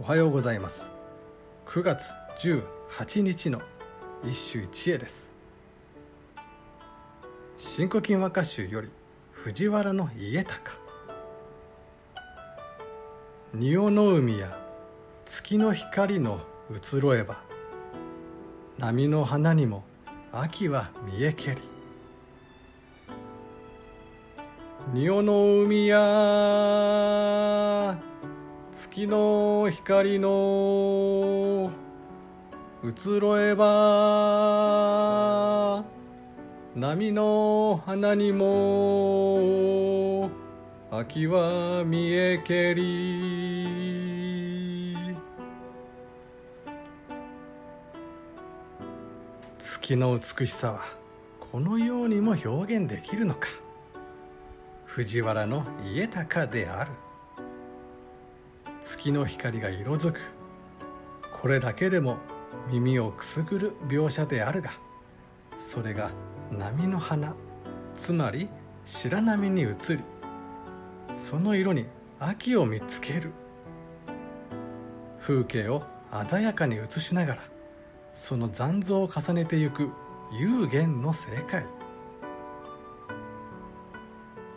[0.00, 0.88] おはようございます。
[1.66, 2.08] 9月
[2.40, 3.60] 18日の
[4.24, 5.28] 一首一会です。
[7.58, 8.88] 新古今和歌集より
[9.30, 10.72] 藤原の家高。
[13.52, 14.58] 仁王の海や
[15.26, 16.40] 月の光の
[16.70, 17.42] 移ろえば
[18.78, 19.84] 波の花にも
[20.32, 21.58] 秋は見えけり。
[24.94, 27.39] 仁王の海や
[29.00, 31.70] 月の光の
[32.84, 33.64] 移ろえば
[36.74, 40.28] 波の花にも
[40.90, 43.64] 秋は見えけり。
[49.60, 50.84] 月の美しさは
[51.50, 53.48] このようにも表現できるのか。
[54.84, 56.90] 藤原の家高である。
[58.90, 60.20] 月の光が色づく。
[61.40, 62.16] これだけでも
[62.68, 64.72] 耳をくすぐる描写であるが
[65.60, 66.10] それが
[66.50, 67.34] 波の花
[67.96, 68.48] つまり
[68.84, 70.00] 白波に映り
[71.18, 71.86] その色に
[72.18, 73.30] 秋を見つける。
[75.20, 75.84] 風景を
[76.28, 77.42] 鮮やかに映しながら
[78.16, 79.88] その残像を重ねてゆく
[80.32, 81.64] 幽玄の世界。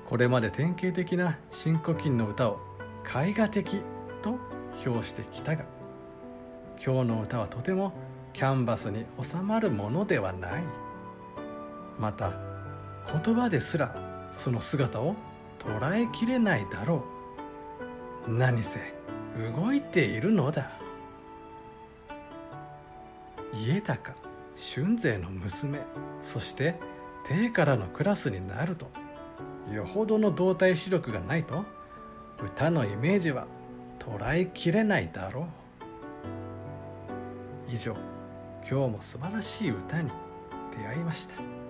[0.07, 2.59] これまで典型的な新古今の歌を
[3.05, 3.81] 絵画的
[4.23, 4.39] と
[4.83, 5.63] 評してきたが
[6.83, 7.93] 今日の歌はとても
[8.33, 10.63] キャンバスに収まるものではない。
[11.99, 12.33] また
[13.23, 13.95] 言葉ですら
[14.33, 15.15] その姿を
[15.59, 17.03] 捉えきれないだろ
[18.27, 18.31] う。
[18.31, 18.79] 何せ
[19.55, 20.71] 動いているのだ。
[23.53, 24.13] 家高
[24.75, 25.79] 春勢の娘
[26.23, 26.79] そして
[27.27, 28.87] 定からのクラスになると
[29.71, 31.63] よほどの動体視力がないと
[32.43, 33.45] 歌のイメージは
[33.99, 35.45] 捉えきれないだろう。
[37.73, 37.93] 以上
[38.69, 40.09] 今日も素晴らしい歌に
[40.77, 41.62] 出会いました。